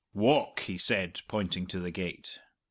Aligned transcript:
"Walk," 0.15 0.61
he 0.61 0.79
said, 0.79 1.21
pointing 1.27 1.67
to 1.67 1.79
the 1.79 1.91
gate. 1.91 2.39